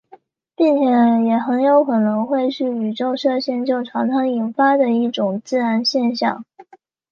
[0.55, 6.43] 并且也很可能会是宇宙射线就常常引发的一种自然现象。